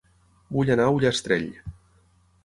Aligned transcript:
Vull 0.55 0.71
anar 0.75 0.87
a 0.91 0.95
Ullastrell 0.95 1.45